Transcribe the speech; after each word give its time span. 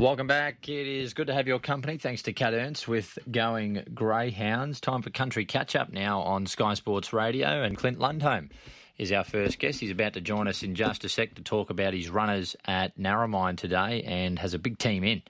Welcome 0.00 0.28
back. 0.28 0.66
It 0.66 0.86
is 0.86 1.12
good 1.12 1.26
to 1.26 1.34
have 1.34 1.46
your 1.46 1.58
company. 1.58 1.98
Thanks 1.98 2.22
to 2.22 2.32
Cat 2.32 2.54
Ernst 2.54 2.88
with 2.88 3.18
Going 3.30 3.84
Greyhounds. 3.92 4.80
Time 4.80 5.02
for 5.02 5.10
country 5.10 5.44
catch 5.44 5.76
up 5.76 5.92
now 5.92 6.20
on 6.20 6.46
Sky 6.46 6.72
Sports 6.72 7.12
Radio. 7.12 7.62
And 7.62 7.76
Clint 7.76 7.98
Lundholm 7.98 8.48
is 8.96 9.12
our 9.12 9.24
first 9.24 9.58
guest. 9.58 9.78
He's 9.78 9.90
about 9.90 10.14
to 10.14 10.22
join 10.22 10.48
us 10.48 10.62
in 10.62 10.74
just 10.74 11.04
a 11.04 11.10
sec 11.10 11.34
to 11.34 11.42
talk 11.42 11.68
about 11.68 11.92
his 11.92 12.08
runners 12.08 12.56
at 12.64 12.96
Narromine 12.96 13.58
today 13.58 14.02
and 14.04 14.38
has 14.38 14.54
a 14.54 14.58
big 14.58 14.78
team 14.78 15.04
in. 15.04 15.20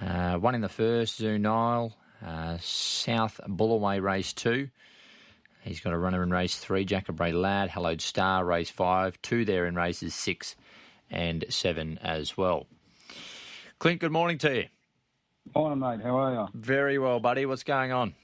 Uh, 0.00 0.38
one 0.38 0.56
in 0.56 0.60
the 0.60 0.68
first, 0.68 1.18
Zoo 1.18 1.38
Nile, 1.38 1.96
uh, 2.26 2.58
South 2.60 3.40
Bullaway 3.46 4.00
race 4.00 4.32
two. 4.32 4.70
He's 5.62 5.78
got 5.78 5.92
a 5.92 5.98
runner 5.98 6.24
in 6.24 6.32
race 6.32 6.56
three, 6.56 6.84
Jacobray 6.84 7.30
Lad, 7.30 7.70
Hallowed 7.70 8.00
Star, 8.00 8.44
race 8.44 8.70
five, 8.70 9.22
two 9.22 9.44
there 9.44 9.66
in 9.66 9.76
races 9.76 10.16
six 10.16 10.56
and 11.12 11.44
seven 11.48 12.00
as 12.02 12.36
well. 12.36 12.66
Clint, 13.84 14.00
good 14.00 14.12
morning 14.12 14.38
to 14.38 14.56
you. 14.56 14.64
Morning, 15.54 15.78
mate. 15.78 16.00
How 16.02 16.16
are 16.16 16.32
you? 16.32 16.48
Very 16.54 16.98
well, 16.98 17.20
buddy. 17.20 17.44
What's 17.44 17.64
going 17.64 17.92
on? 17.92 18.14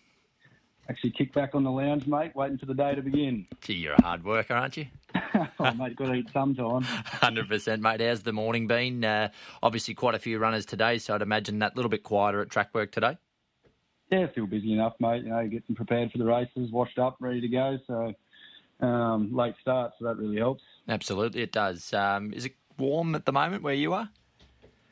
Actually, 0.89 1.11
kick 1.11 1.35
back 1.35 1.55
on 1.55 1.65
the 1.65 1.71
lounge, 1.71 2.07
mate, 2.07 2.35
waiting 2.35 2.57
for 2.57 2.65
the 2.65 2.73
day 2.73 2.95
to 2.95 3.02
begin. 3.02 3.47
Gee, 3.61 3.75
you're 3.75 3.93
a 3.93 4.01
hard 4.01 4.25
worker, 4.25 4.55
aren't 4.55 4.79
you? 4.79 4.87
oh, 5.61 5.75
mate, 5.75 5.97
got 5.97 6.07
to 6.07 6.15
eat 6.15 6.30
sometime. 6.33 6.83
100%, 6.83 7.80
mate. 7.80 8.01
How's 8.01 8.23
the 8.23 8.33
morning 8.33 8.69
been? 8.69 9.05
Uh, 9.05 9.29
obviously, 9.62 9.93
quite 9.93 10.15
a 10.15 10.19
few 10.19 10.38
runners 10.38 10.65
today, 10.65 10.97
so 10.97 11.15
I'd 11.15 11.21
imagine 11.21 11.59
that 11.59 11.77
little 11.77 11.91
bit 11.91 12.05
quieter 12.05 12.41
at 12.41 12.49
track 12.49 12.71
work 12.73 12.91
today. 12.91 13.19
Yeah, 14.11 14.29
feel 14.29 14.47
busy 14.47 14.73
enough, 14.73 14.95
mate. 14.99 15.24
You 15.24 15.29
know, 15.29 15.47
getting 15.47 15.77
prepared 15.77 16.11
for 16.11 16.16
the 16.16 16.24
races, 16.24 16.73
washed 16.73 16.99
up, 16.99 17.19
ready 17.21 17.43
to 17.43 17.49
go. 17.49 17.77
So, 17.87 18.15
um, 18.80 19.37
late 19.37 19.57
start, 19.61 19.93
so 19.99 20.07
that 20.07 20.16
really 20.16 20.38
helps. 20.38 20.63
Absolutely, 20.88 21.43
it 21.43 21.52
does. 21.52 21.93
Um, 21.93 22.33
is 22.33 22.47
it 22.47 22.55
warm 22.79 23.15
at 23.15 23.27
the 23.27 23.33
moment 23.33 23.63
where 23.63 23.74
you 23.74 23.93
are? 23.93 24.09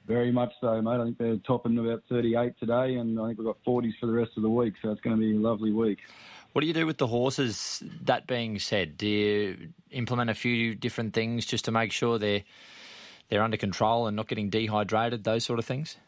Very 0.09 0.33
much 0.33 0.53
so, 0.63 0.81
mate. 0.81 1.01
I 1.01 1.05
think 1.05 1.19
they're 1.19 1.37
topping 1.47 1.77
about 1.79 2.03
38 2.09 2.55
today, 2.59 2.95
and 2.95 3.21
I 3.21 3.27
think 3.27 3.39
we've 3.39 3.47
got 3.47 3.59
40s 3.67 3.93
for 4.01 4.07
the 4.07 4.13
rest 4.13 4.31
of 4.39 4.43
the 4.43 4.49
week, 4.49 4.73
so 4.83 4.91
it's 4.91 5.03
going 5.03 5.15
to 5.15 5.21
be 5.21 5.37
a 5.37 5.39
lovely 5.39 5.71
week. 5.71 5.99
What 6.53 6.63
do 6.63 6.67
you 6.67 6.73
do 6.73 6.87
with 6.87 6.97
the 6.97 7.07
horses? 7.07 7.83
That 8.05 8.27
being 8.27 8.59
said, 8.59 8.97
do 8.97 9.07
you 9.07 9.69
implement 9.91 10.31
a 10.31 10.35
few 10.35 10.75
different 10.75 11.13
things 11.13 11.45
just 11.45 11.67
to 11.67 11.71
make 11.71 11.93
sure 11.93 12.19
they're 12.19 12.43
they're 13.29 13.43
under 13.43 13.59
control 13.59 14.07
and 14.07 14.17
not 14.17 14.29
getting 14.29 14.49
dehydrated? 14.49 15.25
Those 15.25 15.45
sort 15.45 15.59
of 15.59 15.67
things. 15.67 15.99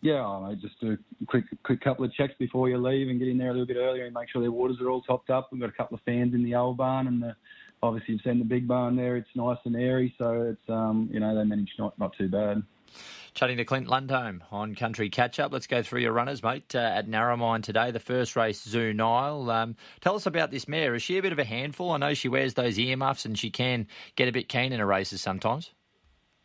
Yeah, 0.00 0.26
I 0.26 0.54
just 0.54 0.80
do 0.80 0.96
a 1.20 1.26
quick 1.26 1.44
quick 1.62 1.82
couple 1.82 2.06
of 2.06 2.14
checks 2.14 2.32
before 2.38 2.70
you 2.70 2.78
leave 2.78 3.10
and 3.10 3.18
get 3.18 3.28
in 3.28 3.36
there 3.36 3.50
a 3.50 3.52
little 3.52 3.66
bit 3.66 3.76
earlier 3.76 4.06
and 4.06 4.14
make 4.14 4.30
sure 4.30 4.40
their 4.40 4.50
waters 4.50 4.78
are 4.80 4.88
all 4.88 5.02
topped 5.02 5.28
up. 5.28 5.50
We've 5.52 5.60
got 5.60 5.68
a 5.68 5.72
couple 5.72 5.94
of 5.94 6.00
fans 6.04 6.32
in 6.32 6.42
the 6.42 6.54
old 6.54 6.78
barn 6.78 7.06
and 7.06 7.22
the 7.22 7.36
obviously 7.82 8.14
you've 8.14 8.22
seen 8.22 8.38
the 8.38 8.44
big 8.44 8.68
barn 8.68 8.96
there. 8.96 9.16
It's 9.16 9.28
nice 9.34 9.58
and 9.64 9.76
airy, 9.76 10.14
so 10.18 10.42
it's 10.42 10.68
um 10.68 11.08
you 11.12 11.20
know 11.20 11.34
they 11.36 11.44
manage 11.44 11.70
not 11.78 11.98
not 11.98 12.16
too 12.16 12.28
bad. 12.28 12.62
Chatting 13.34 13.56
to 13.56 13.64
Clint 13.64 13.88
Lundholm 13.88 14.42
on 14.50 14.74
Country 14.74 15.08
Catch 15.08 15.40
Up. 15.40 15.50
Let's 15.52 15.66
go 15.66 15.82
through 15.82 16.00
your 16.00 16.12
runners, 16.12 16.42
mate. 16.42 16.74
Uh, 16.74 16.80
at 16.80 17.08
Narromine 17.08 17.62
today, 17.62 17.90
the 17.90 17.98
first 17.98 18.36
race, 18.36 18.62
Zoo 18.62 18.92
Nile. 18.92 19.50
Um, 19.50 19.74
tell 20.02 20.14
us 20.14 20.26
about 20.26 20.50
this 20.50 20.68
mare. 20.68 20.94
Is 20.94 21.02
she 21.02 21.16
a 21.16 21.22
bit 21.22 21.32
of 21.32 21.38
a 21.38 21.44
handful? 21.44 21.92
I 21.92 21.96
know 21.96 22.12
she 22.12 22.28
wears 22.28 22.52
those 22.52 22.78
earmuffs 22.78 23.24
and 23.24 23.38
she 23.38 23.48
can 23.48 23.86
get 24.16 24.28
a 24.28 24.32
bit 24.32 24.50
keen 24.50 24.70
in 24.70 24.80
her 24.80 24.86
races 24.86 25.22
sometimes. 25.22 25.70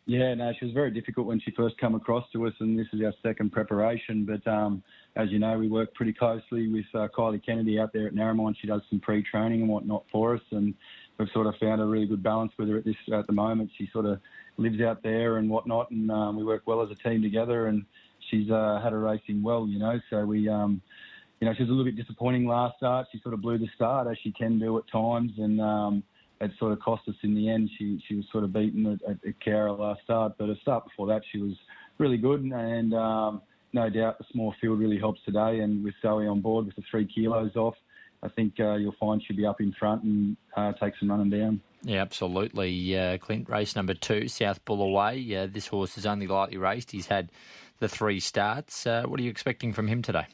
Yeah, 0.06 0.32
no, 0.32 0.50
she 0.58 0.64
was 0.64 0.72
very 0.72 0.90
difficult 0.90 1.26
when 1.26 1.38
she 1.38 1.50
first 1.50 1.76
come 1.76 1.94
across 1.94 2.24
to 2.32 2.46
us, 2.46 2.54
and 2.60 2.78
this 2.78 2.86
is 2.94 3.02
our 3.02 3.12
second 3.22 3.52
preparation. 3.52 4.24
But 4.24 4.50
um, 4.50 4.82
as 5.18 5.32
you 5.32 5.40
know, 5.40 5.58
we 5.58 5.68
work 5.68 5.92
pretty 5.94 6.12
closely 6.12 6.68
with 6.68 6.86
uh, 6.94 7.08
Kylie 7.08 7.44
Kennedy 7.44 7.80
out 7.80 7.92
there 7.92 8.06
at 8.06 8.14
Narromine. 8.14 8.54
She 8.58 8.68
does 8.68 8.82
some 8.88 9.00
pre-training 9.00 9.62
and 9.62 9.68
whatnot 9.68 10.04
for 10.12 10.36
us, 10.36 10.40
and 10.52 10.72
we've 11.18 11.28
sort 11.34 11.48
of 11.48 11.56
found 11.56 11.80
a 11.80 11.84
really 11.84 12.06
good 12.06 12.22
balance 12.22 12.52
with 12.56 12.68
her 12.68 12.76
at 12.78 12.84
this 12.84 12.94
at 13.12 13.26
the 13.26 13.32
moment. 13.32 13.70
She 13.76 13.90
sort 13.92 14.06
of 14.06 14.20
lives 14.58 14.80
out 14.80 15.02
there 15.02 15.38
and 15.38 15.50
whatnot, 15.50 15.90
and 15.90 16.08
um, 16.12 16.36
we 16.36 16.44
work 16.44 16.62
well 16.66 16.82
as 16.82 16.90
a 16.92 16.94
team 16.94 17.20
together. 17.20 17.66
And 17.66 17.84
she's 18.30 18.48
uh, 18.48 18.80
had 18.80 18.92
her 18.92 19.00
racing 19.00 19.42
well, 19.42 19.66
you 19.66 19.80
know. 19.80 19.98
So 20.08 20.24
we, 20.24 20.48
um, 20.48 20.80
you 21.40 21.48
know, 21.48 21.54
she 21.54 21.64
was 21.64 21.70
a 21.70 21.72
little 21.72 21.90
bit 21.90 21.96
disappointing 21.96 22.46
last 22.46 22.76
start. 22.76 23.08
She 23.10 23.18
sort 23.20 23.34
of 23.34 23.40
blew 23.40 23.58
the 23.58 23.68
start 23.74 24.06
as 24.06 24.16
she 24.22 24.30
can 24.30 24.60
do 24.60 24.78
at 24.78 24.86
times, 24.86 25.32
and 25.38 25.60
um, 25.60 26.04
it 26.40 26.52
sort 26.60 26.70
of 26.70 26.78
cost 26.78 27.08
us 27.08 27.16
in 27.24 27.34
the 27.34 27.48
end. 27.50 27.70
She 27.76 28.00
she 28.06 28.14
was 28.14 28.24
sort 28.30 28.44
of 28.44 28.52
beaten 28.52 28.86
at, 28.86 29.18
Cowra 29.44 29.76
last 29.76 30.02
start, 30.04 30.34
but 30.38 30.48
a 30.48 30.54
start 30.62 30.84
before 30.84 31.08
that 31.08 31.22
she 31.32 31.38
was 31.38 31.54
really 31.98 32.18
good, 32.18 32.40
and 32.42 32.94
um, 32.94 33.42
no 33.72 33.88
doubt 33.90 34.18
the 34.18 34.24
small 34.32 34.54
field 34.60 34.78
really 34.78 34.98
helps 34.98 35.20
today. 35.24 35.60
And 35.60 35.84
with 35.84 35.94
Zoe 36.02 36.26
on 36.26 36.40
board 36.40 36.66
with 36.66 36.76
the 36.76 36.82
three 36.90 37.06
kilos 37.06 37.56
off, 37.56 37.74
I 38.22 38.28
think 38.28 38.54
uh, 38.58 38.74
you'll 38.74 38.94
find 38.98 39.22
she'll 39.22 39.36
be 39.36 39.46
up 39.46 39.60
in 39.60 39.72
front 39.72 40.02
and 40.02 40.36
uh, 40.56 40.72
take 40.72 40.94
some 40.98 41.10
running 41.10 41.30
down. 41.30 41.60
Yeah, 41.82 42.02
absolutely. 42.02 42.98
Uh, 42.98 43.18
Clint, 43.18 43.48
race 43.48 43.76
number 43.76 43.94
two, 43.94 44.26
South 44.28 44.64
Bullaway. 44.64 45.34
Uh, 45.34 45.46
this 45.50 45.68
horse 45.68 45.96
is 45.96 46.06
only 46.06 46.26
lightly 46.26 46.56
raced. 46.56 46.90
He's 46.90 47.06
had 47.06 47.30
the 47.78 47.88
three 47.88 48.18
starts. 48.18 48.86
Uh, 48.86 49.04
what 49.06 49.20
are 49.20 49.22
you 49.22 49.30
expecting 49.30 49.72
from 49.72 49.86
him 49.86 50.02
today? 50.02 50.26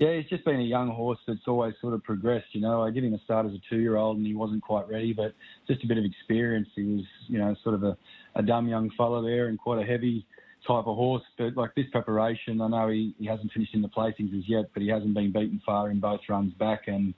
Yeah, 0.00 0.14
he's 0.14 0.26
just 0.26 0.44
been 0.44 0.60
a 0.60 0.64
young 0.64 0.90
horse 0.90 1.18
that's 1.26 1.46
always 1.48 1.74
sort 1.80 1.94
of 1.94 2.04
progressed. 2.04 2.46
You 2.52 2.60
know, 2.60 2.82
I 2.82 2.90
give 2.90 3.02
him 3.02 3.14
a 3.14 3.18
start 3.20 3.46
as 3.46 3.52
a 3.52 3.60
two-year-old 3.68 4.16
and 4.16 4.26
he 4.26 4.34
wasn't 4.34 4.62
quite 4.62 4.88
ready, 4.88 5.12
but 5.12 5.34
just 5.66 5.82
a 5.82 5.88
bit 5.88 5.98
of 5.98 6.04
experience. 6.04 6.68
He 6.74 6.84
was, 6.84 7.04
you 7.26 7.38
know, 7.38 7.56
sort 7.62 7.74
of 7.74 7.82
a, 7.82 7.96
a 8.36 8.42
dumb 8.42 8.68
young 8.68 8.90
fella 8.96 9.22
there 9.22 9.48
and 9.48 9.58
quite 9.58 9.82
a 9.82 9.86
heavy 9.86 10.24
type 10.66 10.86
of 10.86 10.96
horse. 10.96 11.22
But 11.36 11.56
like 11.56 11.74
this 11.74 11.86
preparation, 11.92 12.60
I 12.60 12.68
know 12.68 12.88
he, 12.88 13.14
he 13.18 13.26
hasn't 13.26 13.52
finished 13.52 13.74
in 13.74 13.82
the 13.82 13.88
placings 13.88 14.36
as 14.36 14.48
yet, 14.48 14.66
but 14.72 14.82
he 14.82 14.88
hasn't 14.88 15.14
been 15.14 15.32
beaten 15.32 15.60
far 15.64 15.90
in 15.90 16.00
both 16.00 16.20
runs 16.28 16.52
back. 16.54 16.82
And 16.86 17.14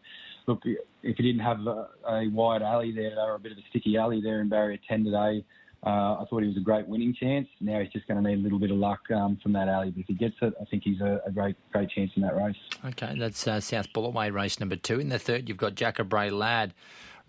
look, 0.47 0.63
if 0.65 1.17
he 1.17 1.23
didn't 1.23 1.41
have 1.41 1.61
a, 1.67 1.89
a 2.09 2.29
wide 2.29 2.63
alley 2.63 2.93
there 2.93 3.19
or 3.19 3.35
a 3.35 3.39
bit 3.39 3.53
of 3.53 3.59
a 3.59 3.63
sticky 3.71 3.97
alley 3.97 4.21
there 4.23 4.41
in 4.41 4.49
barrier 4.49 4.79
10 4.89 5.05
today, 5.05 5.45
uh, 5.83 6.21
I 6.21 6.25
thought 6.29 6.43
he 6.43 6.49
was 6.49 6.59
a 6.59 6.61
great 6.61 6.87
winning 6.87 7.15
chance. 7.19 7.49
Now 7.61 7.81
he's 7.81 7.91
just 7.91 8.07
going 8.07 8.23
to 8.23 8.29
need 8.29 8.39
a 8.39 8.43
little 8.43 8.59
bit 8.59 8.71
of 8.71 8.77
luck 8.77 9.01
um, 9.15 9.39
from 9.43 9.55
that 9.55 9.67
alley. 9.69 9.91
But 9.91 10.01
if 10.01 10.07
he 10.09 10.15
gets 10.15 10.35
it, 10.43 10.53
I 10.61 10.65
think 10.67 10.83
he's 10.85 11.01
a, 11.01 11.23
a 11.27 11.31
great 11.31 11.57
great 11.73 11.89
chance 11.89 12.11
in 12.17 12.23
that 12.23 12.37
race. 12.37 12.57
Okay, 12.85 13.15
that's 13.19 13.47
uh, 13.47 13.61
South 13.61 13.91
Bullaway 13.95 14.29
race 14.31 14.61
number 14.61 14.77
two. 14.77 15.01
In 15.01 15.09
the 15.09 15.19
third, 15.19 15.49
you've 15.49 15.57
got 15.57 15.77
Jack 15.77 15.97
Jacobray 15.97 16.29
Lad, 16.29 16.75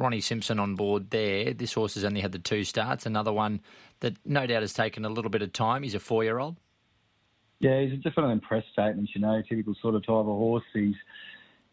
Ronnie 0.02 0.22
Simpson 0.22 0.60
on 0.60 0.76
board 0.76 1.12
there. 1.12 1.54
This 1.54 1.74
horse 1.74 1.94
has 1.94 2.04
only 2.04 2.22
had 2.22 2.32
the 2.32 2.40
two 2.40 2.64
starts. 2.64 3.06
Another 3.06 3.32
one 3.32 3.62
that 4.00 4.16
no 4.26 4.48
doubt 4.48 4.62
has 4.62 4.74
taken 4.74 5.06
a 5.06 5.10
little 5.10 5.30
bit 5.30 5.42
of 5.42 5.54
time. 5.54 5.84
He's 5.84 5.96
a 5.96 6.00
four 6.00 6.24
year 6.24 6.40
old. 6.40 6.58
Yeah, 7.60 7.82
he's 7.82 8.02
just 8.02 8.18
one 8.18 8.24
of 8.24 8.32
them 8.32 8.42
press 8.42 8.64
statements, 8.74 9.12
you 9.14 9.22
know, 9.22 9.40
typical 9.48 9.76
sort 9.82 9.94
of 9.94 10.02
type 10.02 10.10
of 10.10 10.26
horse. 10.26 10.64
He's 10.74 10.96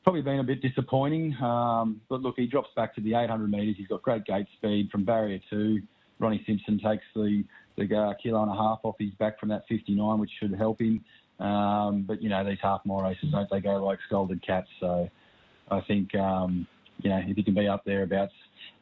probably 0.05 0.21
been 0.21 0.39
a 0.39 0.45
bit 0.45 0.61
disappointing. 0.61 1.35
Um, 1.43 2.03
but 2.11 2.21
look, 2.21 2.35
he 2.37 2.47
drops 2.47 2.69
back 2.77 2.95
to 2.97 3.01
the 3.01 3.15
800 3.15 3.51
metres. 3.51 3.77
He's 3.79 3.89
got 3.89 4.03
great 4.03 4.27
gate 4.27 4.47
speed 4.57 4.91
from 4.91 5.05
barrier 5.05 5.41
two. 5.49 5.81
Ronnie 6.19 6.43
Simpson 6.47 6.79
takes 6.79 7.05
the, 7.15 7.43
the 7.77 7.97
uh, 7.97 8.13
kilo 8.23 8.43
and 8.43 8.51
a 8.51 8.55
half 8.55 8.81
off 8.83 8.97
his 8.99 9.15
back 9.15 9.41
from 9.41 9.49
that 9.49 9.63
59, 9.69 10.19
which 10.19 10.31
should 10.39 10.55
help 10.55 10.81
him. 10.81 11.03
Um, 11.41 12.03
but, 12.03 12.21
you 12.21 12.29
know, 12.29 12.45
these 12.45 12.59
half 12.61 12.83
mile 12.85 13.01
races, 13.01 13.31
don't 13.31 13.49
they 13.49 13.61
go 13.61 13.83
like 13.83 14.01
scalded 14.07 14.45
cats? 14.45 14.69
So 14.81 15.09
I 15.71 15.81
think, 15.83 16.15
um, 16.17 16.67
you 16.99 17.11
know, 17.11 17.19
if 17.19 17.37
he 17.37 17.43
can 17.43 17.55
be 17.55 17.69
up 17.69 17.85
thereabouts, 17.85 18.33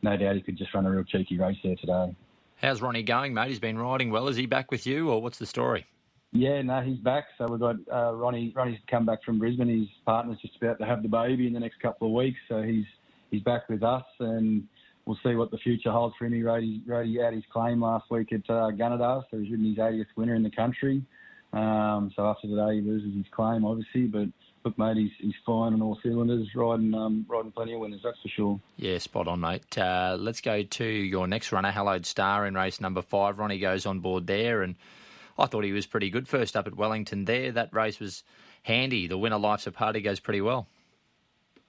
no 0.02 0.16
doubt 0.16 0.36
he 0.36 0.42
could 0.42 0.56
just 0.56 0.72
run 0.74 0.86
a 0.86 0.90
real 0.90 1.04
cheeky 1.04 1.38
race 1.38 1.56
there 1.62 1.76
today. 1.76 2.14
How's 2.56 2.80
Ronnie 2.80 3.02
going, 3.02 3.34
mate? 3.34 3.48
He's 3.48 3.58
been 3.58 3.78
riding 3.78 4.10
well. 4.10 4.28
Is 4.28 4.36
he 4.36 4.46
back 4.46 4.70
with 4.70 4.86
you, 4.86 5.10
or 5.10 5.20
what's 5.20 5.38
the 5.38 5.46
story? 5.46 5.86
Yeah, 6.32 6.62
no, 6.62 6.80
he's 6.80 6.98
back. 6.98 7.24
So 7.38 7.46
we've 7.46 7.60
got 7.60 7.76
uh, 7.92 8.14
Ronnie. 8.14 8.52
Ronnie's 8.54 8.78
come 8.90 9.06
back 9.06 9.22
from 9.24 9.38
Brisbane. 9.38 9.68
His 9.68 9.88
partner's 10.04 10.38
just 10.40 10.56
about 10.56 10.78
to 10.78 10.86
have 10.86 11.02
the 11.02 11.08
baby 11.08 11.46
in 11.46 11.52
the 11.52 11.60
next 11.60 11.80
couple 11.80 12.08
of 12.08 12.14
weeks, 12.14 12.38
so 12.48 12.62
he's 12.62 12.84
he's 13.30 13.42
back 13.42 13.68
with 13.68 13.82
us, 13.82 14.04
and 14.20 14.64
we'll 15.04 15.18
see 15.24 15.34
what 15.34 15.50
the 15.50 15.58
future 15.58 15.90
holds 15.90 16.14
for 16.18 16.26
him. 16.26 16.32
He 16.32 16.42
rode, 16.42 16.62
his, 16.62 16.78
rode 16.86 17.16
out 17.18 17.32
his 17.32 17.44
claim 17.52 17.80
last 17.80 18.10
week 18.10 18.32
at 18.32 18.48
uh, 18.50 18.70
Gunnedah, 18.70 19.24
so 19.30 19.38
he's 19.38 19.50
ridden 19.50 19.66
his 19.66 19.78
80th 19.78 20.06
winner 20.16 20.34
in 20.34 20.42
the 20.42 20.50
country. 20.50 21.02
Um, 21.52 22.12
so 22.14 22.26
after 22.26 22.48
today, 22.48 22.76
he 22.76 22.80
loses 22.80 23.14
his 23.16 23.26
claim, 23.30 23.64
obviously, 23.64 24.06
but 24.06 24.28
look, 24.66 24.78
mate, 24.78 24.96
he's, 24.96 25.12
he's 25.18 25.34
fine 25.46 25.72
on 25.72 25.80
all 25.80 25.98
cylinders, 26.02 26.48
riding 26.54 26.92
um, 26.92 27.24
riding 27.28 27.52
plenty 27.52 27.74
of 27.74 27.80
winners, 27.80 28.00
that's 28.02 28.18
for 28.20 28.28
sure. 28.28 28.60
Yeah, 28.76 28.98
spot 28.98 29.28
on, 29.28 29.40
mate. 29.40 29.78
Uh, 29.78 30.16
let's 30.18 30.40
go 30.40 30.62
to 30.62 30.84
your 30.84 31.28
next 31.28 31.52
runner, 31.52 31.70
Hallowed 31.70 32.04
Star, 32.04 32.46
in 32.46 32.54
race 32.54 32.80
number 32.80 33.00
five. 33.00 33.38
Ronnie 33.38 33.60
goes 33.60 33.86
on 33.86 34.00
board 34.00 34.26
there, 34.26 34.62
and 34.62 34.74
I 35.38 35.46
thought 35.46 35.64
he 35.64 35.72
was 35.72 35.86
pretty 35.86 36.10
good 36.10 36.26
first 36.26 36.56
up 36.56 36.66
at 36.66 36.76
Wellington 36.76 37.26
there. 37.26 37.52
That 37.52 37.72
race 37.72 38.00
was 38.00 38.24
handy. 38.64 39.06
The 39.06 39.16
winner, 39.16 39.38
Life's 39.38 39.68
a 39.68 39.72
Party, 39.72 40.00
goes 40.00 40.18
pretty 40.18 40.40
well. 40.40 40.66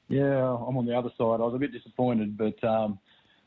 Yeah, 0.09 0.55
I'm 0.55 0.75
on 0.77 0.85
the 0.85 0.97
other 0.97 1.09
side. 1.09 1.39
I 1.39 1.45
was 1.45 1.53
a 1.53 1.59
bit 1.59 1.71
disappointed, 1.71 2.35
but 2.35 2.61
um, 2.63 2.97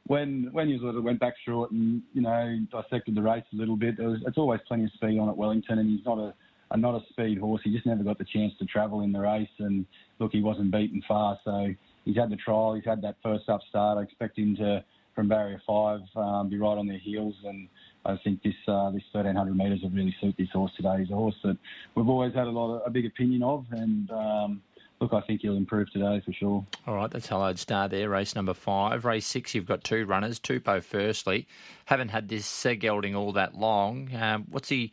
when 0.06 0.48
when 0.52 0.68
you 0.68 0.78
sort 0.78 0.94
of 0.94 1.02
went 1.02 1.18
back 1.18 1.34
through 1.44 1.64
it 1.64 1.70
and 1.72 2.02
you 2.12 2.22
know 2.22 2.58
dissected 2.70 3.16
the 3.16 3.22
race 3.22 3.44
a 3.52 3.56
little 3.56 3.76
bit, 3.76 3.96
there 3.96 4.10
was, 4.10 4.20
it's 4.26 4.38
always 4.38 4.60
plenty 4.68 4.84
of 4.84 4.92
speed 4.92 5.18
on 5.18 5.28
at 5.28 5.36
Wellington, 5.36 5.78
and 5.78 5.90
he's 5.90 6.04
not 6.04 6.18
a, 6.18 6.34
a 6.70 6.76
not 6.76 6.94
a 6.94 7.04
speed 7.10 7.38
horse. 7.38 7.60
He 7.64 7.72
just 7.72 7.86
never 7.86 8.02
got 8.02 8.18
the 8.18 8.24
chance 8.24 8.52
to 8.58 8.64
travel 8.64 9.00
in 9.00 9.12
the 9.12 9.20
race, 9.20 9.48
and 9.58 9.86
look, 10.18 10.32
he 10.32 10.42
wasn't 10.42 10.70
beaten 10.70 11.02
far, 11.06 11.38
so 11.44 11.74
he's 12.04 12.16
had 12.16 12.30
the 12.30 12.36
trial, 12.36 12.74
he's 12.74 12.84
had 12.84 13.02
that 13.02 13.16
first 13.22 13.48
up 13.48 13.60
start. 13.68 13.98
I 13.98 14.02
expect 14.02 14.38
him 14.38 14.56
to 14.56 14.84
from 15.14 15.28
barrier 15.28 15.60
five 15.66 16.00
um, 16.16 16.48
be 16.48 16.56
right 16.56 16.78
on 16.78 16.86
their 16.86 16.98
heels, 16.98 17.34
and 17.44 17.68
I 18.04 18.16
think 18.22 18.42
this 18.42 18.54
uh, 18.68 18.90
this 18.90 19.02
1300 19.12 19.56
metres 19.56 19.80
will 19.82 19.90
really 19.90 20.14
suit 20.20 20.34
this 20.38 20.48
horse 20.52 20.72
today. 20.76 20.98
He's 21.00 21.10
a 21.10 21.14
horse 21.14 21.34
that 21.44 21.58
we've 21.94 22.08
always 22.08 22.34
had 22.34 22.46
a 22.46 22.50
lot 22.50 22.76
of 22.76 22.82
a 22.86 22.90
big 22.90 23.06
opinion 23.06 23.42
of, 23.42 23.66
and 23.70 24.10
um, 24.10 24.62
look, 25.00 25.12
I 25.12 25.20
think 25.22 25.40
he'll 25.42 25.56
improve 25.56 25.90
today 25.92 26.22
for 26.24 26.32
sure. 26.32 26.64
All 26.86 26.94
right, 26.94 27.10
that's 27.10 27.26
Hallowed 27.26 27.58
Star 27.58 27.88
there, 27.88 28.08
race 28.08 28.34
number 28.34 28.54
five. 28.54 29.04
Race 29.04 29.26
six, 29.26 29.54
you've 29.54 29.66
got 29.66 29.84
two 29.84 30.06
runners. 30.06 30.38
Tupou 30.38 30.82
firstly. 30.82 31.46
Haven't 31.86 32.08
had 32.08 32.28
this 32.28 32.64
uh, 32.64 32.74
gelding 32.74 33.14
all 33.14 33.32
that 33.32 33.56
long. 33.56 34.14
Um, 34.14 34.46
what's 34.48 34.68
he 34.68 34.92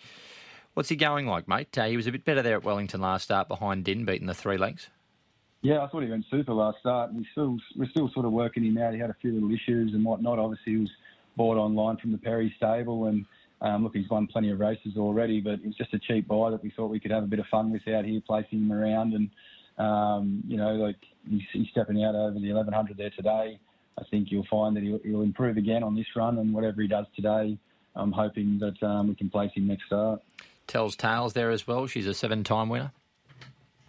What's 0.77 0.89
he 0.89 0.95
going 0.95 1.25
like, 1.25 1.47
mate? 1.47 1.75
Uh, 1.75 1.85
he 1.85 1.97
was 1.97 2.05
a 2.05 2.11
bit 2.11 2.23
better 2.23 2.43
there 2.43 2.55
at 2.55 2.63
Wellington 2.63 3.01
last 3.01 3.23
start 3.23 3.47
behind 3.47 3.83
Din, 3.83 4.05
beating 4.05 4.27
the 4.27 4.35
three 4.35 4.57
legs. 4.57 4.89
Yeah, 5.63 5.81
I 5.81 5.87
thought 5.87 6.03
he 6.03 6.09
went 6.11 6.25
super 6.29 6.53
last 6.53 6.77
start. 6.81 7.11
We 7.11 7.25
still 7.31 7.57
we're 7.75 7.89
still 7.89 8.11
sort 8.13 8.27
of 8.27 8.31
working 8.31 8.63
him 8.63 8.77
out. 8.77 8.93
He 8.93 8.99
had 8.99 9.09
a 9.09 9.15
few 9.19 9.33
little 9.33 9.51
issues 9.51 9.95
and 9.95 10.05
whatnot. 10.05 10.37
Obviously, 10.37 10.73
he 10.73 10.77
was 10.77 10.91
bought 11.35 11.57
online 11.57 11.97
from 11.97 12.11
the 12.11 12.19
Perry 12.19 12.53
stable, 12.57 13.05
and 13.05 13.25
um, 13.59 13.85
look, 13.85 13.95
he's 13.95 14.07
won 14.07 14.27
plenty 14.27 14.51
of 14.51 14.59
races 14.59 14.97
already. 14.97 15.41
But 15.41 15.61
it's 15.63 15.75
just 15.75 15.95
a 15.95 15.99
cheap 15.99 16.27
buy 16.27 16.51
that 16.51 16.61
we 16.61 16.69
thought 16.69 16.91
we 16.91 16.99
could 16.99 17.09
have 17.09 17.23
a 17.23 17.27
bit 17.27 17.39
of 17.39 17.47
fun 17.47 17.71
with 17.71 17.87
out 17.87 18.05
here, 18.05 18.21
placing 18.27 18.59
him 18.59 18.71
around, 18.71 19.15
and 19.15 19.31
um, 19.83 20.43
you 20.47 20.57
know, 20.57 20.75
like 20.75 20.97
he's, 21.27 21.41
he's 21.53 21.69
stepping 21.71 22.03
out 22.03 22.13
over 22.13 22.37
the 22.39 22.53
1100 22.53 22.97
there 22.97 23.09
today. 23.09 23.59
I 23.97 24.03
think 24.11 24.31
you'll 24.31 24.45
find 24.47 24.75
that 24.75 24.83
he'll, 24.83 24.99
he'll 25.03 25.23
improve 25.23 25.57
again 25.57 25.81
on 25.81 25.95
this 25.95 26.05
run, 26.15 26.37
and 26.37 26.53
whatever 26.53 26.83
he 26.83 26.87
does 26.87 27.07
today, 27.15 27.57
I'm 27.95 28.11
hoping 28.11 28.59
that 28.59 28.87
um, 28.87 29.07
we 29.07 29.15
can 29.15 29.31
place 29.31 29.49
him 29.55 29.65
next 29.65 29.87
start. 29.87 30.21
Tells 30.67 30.95
Tales 30.95 31.33
there 31.33 31.49
as 31.49 31.65
well. 31.65 31.87
She's 31.87 32.07
a 32.07 32.13
seven-time 32.13 32.69
winner. 32.69 32.91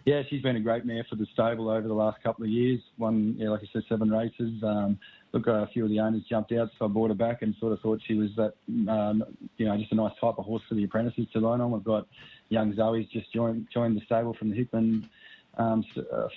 Yeah, 0.05 0.23
she's 0.29 0.41
been 0.41 0.55
a 0.55 0.61
great 0.61 0.85
mare 0.85 1.05
for 1.09 1.17
the 1.17 1.27
stable 1.33 1.69
over 1.69 1.87
the 1.87 1.93
last 1.93 2.23
couple 2.23 2.45
of 2.45 2.49
years. 2.49 2.79
Won, 2.97 3.35
yeah, 3.37 3.49
like 3.49 3.61
I 3.61 3.67
said, 3.71 3.83
seven 3.89 4.09
races. 4.09 4.63
Um, 4.63 4.97
look, 5.33 5.45
a 5.47 5.67
few 5.71 5.83
of 5.83 5.89
the 5.89 5.99
owners 5.99 6.23
jumped 6.27 6.51
out, 6.53 6.69
so 6.79 6.85
I 6.85 6.87
brought 6.87 7.09
her 7.09 7.15
back 7.15 7.41
and 7.41 7.53
sort 7.59 7.73
of 7.73 7.81
thought 7.81 8.01
she 8.07 8.15
was 8.15 8.29
that, 8.37 8.53
um, 8.91 9.23
you 9.57 9.65
know, 9.67 9.77
just 9.77 9.91
a 9.91 9.95
nice 9.95 10.13
type 10.19 10.35
of 10.37 10.45
horse 10.45 10.63
for 10.67 10.75
the 10.75 10.83
apprentices 10.83 11.27
to 11.33 11.39
learn 11.39 11.61
on. 11.61 11.71
We've 11.71 11.83
got 11.83 12.07
young 12.47 12.73
Zoe's 12.75 13.07
just 13.11 13.31
joined 13.33 13.67
joined 13.71 13.97
the 13.97 14.05
stable 14.05 14.33
from 14.33 14.49
the 14.49 14.55
Hickman 14.55 15.07
um, 15.57 15.83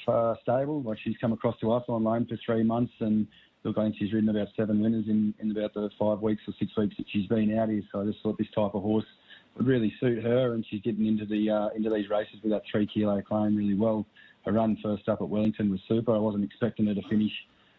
uh, 0.09 0.35
stable. 0.43 0.83
Like 0.83 0.99
she's 1.03 1.17
come 1.21 1.33
across 1.33 1.59
to 1.61 1.73
us 1.73 1.85
on 1.89 2.05
loan 2.05 2.27
for 2.27 2.37
three 2.45 2.65
months, 2.65 2.93
and 3.01 3.27
look, 3.65 3.79
I 3.79 3.85
think 3.85 3.97
she's 3.99 4.13
ridden 4.13 4.29
about 4.29 4.49
seven 4.57 4.83
winners 4.83 5.07
in, 5.09 5.33
in 5.41 5.51
about 5.51 5.73
the 5.73 5.89
five 5.99 6.21
weeks 6.21 6.43
or 6.47 6.55
six 6.59 6.77
weeks 6.77 6.97
that 6.99 7.07
she's 7.11 7.27
been 7.27 7.57
out 7.59 7.69
here. 7.69 7.83
So 7.93 8.03
I 8.03 8.05
just 8.05 8.19
thought 8.23 8.37
this 8.37 8.49
type 8.55 8.75
of 8.75 8.83
horse 8.83 9.07
would 9.57 9.67
really 9.67 9.93
suit 10.01 10.23
her, 10.23 10.55
and 10.55 10.65
she's 10.69 10.83
getting 10.83 11.07
into 11.07 11.27
the 11.27 11.51
uh, 11.51 11.69
into 11.77 11.91
these 11.91 12.09
races 12.09 12.37
with 12.43 12.53
that 12.53 12.63
three 12.71 12.87
kilo 12.87 13.21
claim 13.23 13.57
really 13.57 13.75
well. 13.75 14.07
Her 14.45 14.53
run 14.53 14.77
first 14.83 15.09
up 15.09 15.21
at 15.21 15.29
Wellington 15.29 15.71
was 15.71 15.81
super. 15.89 16.15
I 16.15 16.19
wasn't 16.19 16.45
expecting 16.45 16.87
her 16.87 16.95
to 16.95 17.03
finish 17.09 17.33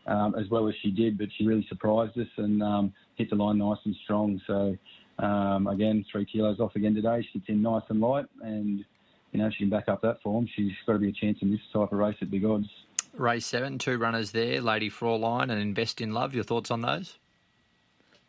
um, 0.08 0.36
as 0.36 0.50
well 0.50 0.68
as 0.68 0.76
she 0.82 0.92
did, 0.92 1.18
but 1.18 1.28
she 1.38 1.46
really 1.46 1.66
surprised 1.70 2.18
us 2.18 2.28
and 2.38 2.62
um, 2.62 2.94
hit 3.16 3.30
the 3.30 3.36
line 3.36 3.58
nice 3.58 3.78
and 3.86 3.96
strong. 4.04 4.42
So 4.48 4.78
um, 5.20 5.68
again, 5.68 6.06
three 6.12 6.26
kilos 6.26 6.60
off 6.60 6.76
again 6.76 6.96
today. 6.96 7.28
She's 7.32 7.42
in 7.48 7.62
nice 7.62 7.84
and 7.90 8.00
light, 8.00 8.26
and 8.42 8.84
you 9.32 9.40
know 9.40 9.50
she 9.50 9.60
can 9.60 9.70
back 9.70 9.88
up 9.88 10.02
that 10.02 10.22
form. 10.22 10.48
She's 10.56 10.72
got 10.86 10.94
to 10.94 11.00
be 11.00 11.10
a 11.10 11.14
chance 11.14 11.40
in 11.42 11.52
this 11.52 11.62
type 11.72 11.92
of 11.92 11.98
race 11.98 12.16
at 12.22 12.32
big 12.32 12.46
odds. 12.46 12.68
Race 13.14 13.46
seven, 13.46 13.78
two 13.78 13.98
runners 13.98 14.32
there, 14.32 14.60
Lady 14.60 14.90
Fraulein 14.90 15.52
and 15.52 15.62
Invest 15.62 16.02
in 16.02 16.14
Love. 16.14 16.34
Your 16.34 16.44
thoughts 16.44 16.72
on 16.72 16.82
those? 16.82 17.18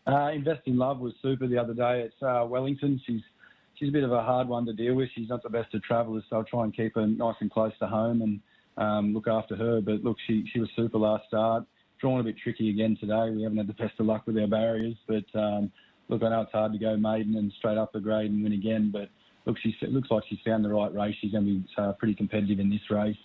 Uh, 0.06 0.30
Invest 0.34 0.60
in 0.66 0.76
Love 0.76 1.00
was 1.00 1.14
super 1.22 1.46
the 1.46 1.56
other 1.56 1.72
day 1.72 2.10
at 2.10 2.26
uh, 2.26 2.44
Wellington. 2.44 3.00
She's 3.06 3.22
she's 3.78 3.88
a 3.88 3.92
bit 3.92 4.04
of 4.04 4.12
a 4.12 4.22
hard 4.22 4.48
one 4.48 4.66
to 4.66 4.72
deal 4.72 4.94
with. 4.94 5.08
She's 5.14 5.28
not 5.28 5.42
the 5.42 5.48
best 5.48 5.74
of 5.74 5.82
travellers, 5.82 6.24
so 6.28 6.36
I'll 6.36 6.44
try 6.44 6.64
and 6.64 6.74
keep 6.74 6.94
her 6.94 7.06
nice 7.06 7.36
and 7.40 7.50
close 7.50 7.72
to 7.80 7.86
home 7.86 8.22
and 8.22 8.40
um, 8.76 9.14
look 9.14 9.28
after 9.28 9.56
her. 9.56 9.80
But 9.80 10.02
look, 10.02 10.16
she 10.26 10.44
she 10.52 10.60
was 10.60 10.68
super 10.76 10.98
last 10.98 11.26
start. 11.28 11.64
Drawn 12.00 12.20
a 12.20 12.24
bit 12.24 12.36
tricky 12.42 12.70
again 12.70 12.96
today. 13.00 13.30
We 13.30 13.42
haven't 13.42 13.58
had 13.58 13.66
the 13.66 13.74
best 13.74 13.94
of 13.98 14.06
luck 14.06 14.26
with 14.26 14.36
our 14.38 14.46
barriers, 14.46 14.96
but 15.06 15.24
um, 15.38 15.70
look, 16.08 16.22
I 16.22 16.28
know 16.28 16.42
it's 16.42 16.52
hard 16.52 16.72
to 16.72 16.78
go 16.78 16.96
maiden 16.96 17.36
and 17.36 17.52
straight 17.58 17.78
up 17.78 17.92
the 17.92 18.00
grade 18.00 18.30
and 18.30 18.42
win 18.42 18.52
again. 18.52 18.90
But 18.92 19.08
look, 19.46 19.56
she 19.62 19.74
looks 19.86 20.10
like 20.10 20.24
she's 20.28 20.38
found 20.44 20.64
the 20.64 20.70
right 20.70 20.92
race. 20.92 21.14
She's 21.20 21.32
going 21.32 21.44
to 21.44 21.52
be 21.52 21.66
uh, 21.78 21.92
pretty 21.92 22.14
competitive 22.14 22.58
in 22.58 22.70
this 22.70 22.90
race. 22.90 23.16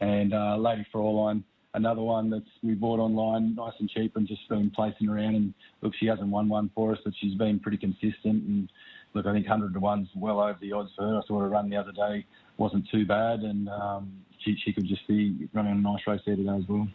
And 0.00 0.34
uh, 0.34 0.56
Lady 0.58 0.86
Fraulein, 0.92 1.42
another 1.74 2.02
one 2.02 2.30
that's 2.30 2.44
we 2.62 2.74
bought 2.74 3.00
online, 3.00 3.54
nice 3.54 3.72
and 3.78 3.88
cheap, 3.88 4.16
and 4.16 4.26
just 4.26 4.48
been 4.48 4.70
placing 4.70 5.08
around. 5.08 5.34
And 5.36 5.54
look, 5.82 5.92
she 5.98 6.06
hasn't 6.06 6.28
won 6.28 6.48
one 6.48 6.70
for 6.74 6.92
us, 6.92 6.98
but 7.04 7.14
she's 7.20 7.34
been 7.34 7.60
pretty 7.60 7.78
consistent. 7.78 8.14
And 8.24 8.68
look, 9.16 9.26
I 9.26 9.32
think 9.32 9.48
100 9.48 9.72
to 9.72 9.80
one's 9.80 10.08
well 10.14 10.40
over 10.40 10.58
the 10.60 10.72
odds 10.72 10.90
for 10.94 11.02
her. 11.02 11.16
I 11.18 11.26
saw 11.26 11.40
her 11.40 11.48
run 11.48 11.70
the 11.70 11.76
other 11.76 11.92
day, 11.92 12.24
wasn't 12.58 12.88
too 12.90 13.06
bad, 13.06 13.40
and 13.40 13.68
um, 13.68 14.24
she, 14.44 14.56
she 14.64 14.72
could 14.72 14.86
just 14.86 15.06
be 15.08 15.48
running 15.52 15.72
a 15.72 15.74
nice 15.74 16.00
race 16.06 16.20
there 16.26 16.36
today 16.36 16.56
as 16.56 16.68
well. 16.68 16.86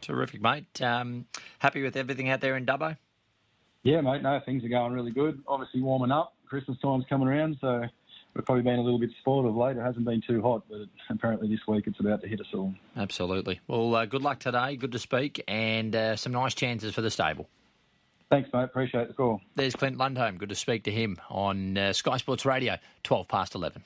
Terrific, 0.00 0.40
mate. 0.40 0.82
Um, 0.82 1.26
happy 1.58 1.82
with 1.82 1.96
everything 1.96 2.30
out 2.30 2.40
there 2.40 2.56
in 2.56 2.66
Dubbo? 2.66 2.96
Yeah, 3.82 4.00
mate. 4.00 4.22
No, 4.22 4.40
things 4.44 4.64
are 4.64 4.68
going 4.68 4.92
really 4.92 5.12
good. 5.12 5.42
Obviously 5.46 5.80
warming 5.82 6.10
up. 6.10 6.34
Christmas 6.48 6.78
time's 6.80 7.04
coming 7.08 7.28
around, 7.28 7.56
so 7.60 7.84
we've 8.34 8.44
probably 8.44 8.62
been 8.62 8.78
a 8.78 8.82
little 8.82 8.98
bit 8.98 9.10
spoiled 9.20 9.46
of 9.46 9.56
late. 9.56 9.76
It 9.76 9.82
hasn't 9.82 10.04
been 10.04 10.22
too 10.26 10.40
hot, 10.40 10.62
but 10.68 10.86
apparently 11.10 11.48
this 11.48 11.60
week 11.68 11.86
it's 11.86 12.00
about 12.00 12.22
to 12.22 12.28
hit 12.28 12.40
us 12.40 12.46
all. 12.54 12.72
Absolutely. 12.96 13.60
Well, 13.66 13.94
uh, 13.94 14.06
good 14.06 14.22
luck 14.22 14.38
today. 14.40 14.76
Good 14.76 14.92
to 14.92 14.98
speak, 14.98 15.42
and 15.46 15.94
uh, 15.94 16.16
some 16.16 16.32
nice 16.32 16.54
chances 16.54 16.94
for 16.94 17.02
the 17.02 17.10
stable. 17.10 17.48
Thanks, 18.30 18.50
mate. 18.52 18.64
Appreciate 18.64 19.08
the 19.08 19.14
call. 19.14 19.40
There's 19.54 19.76
Clint 19.76 19.98
Lundholm. 19.98 20.38
Good 20.38 20.48
to 20.48 20.54
speak 20.54 20.84
to 20.84 20.90
him 20.90 21.18
on 21.30 21.78
uh, 21.78 21.92
Sky 21.92 22.16
Sports 22.16 22.44
Radio, 22.44 22.76
12 23.04 23.28
past 23.28 23.54
11. 23.54 23.82